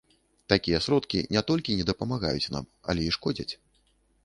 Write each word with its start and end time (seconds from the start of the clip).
Такія 0.53 0.79
сродкі 0.85 1.19
не 1.35 1.43
толькі 1.51 1.77
не 1.83 1.85
дапамагаюць 1.91 2.51
нам, 2.57 2.65
але 2.95 3.01
і 3.09 3.15
шкодзяць. 3.21 3.51